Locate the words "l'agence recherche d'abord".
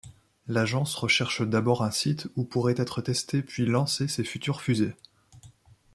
0.47-1.83